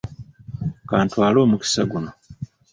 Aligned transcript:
Ka 0.89 0.97
ntwale 1.05 1.37
omukisa 1.45 1.81
guno 1.91 2.11